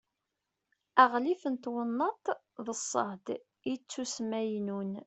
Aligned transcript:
aɣlif 1.03 1.43
n 1.53 1.55
twennaḍt 1.63 2.25
d 2.65 2.67
ṣṣehd 2.81 3.25
ittusmaynun 3.73 4.91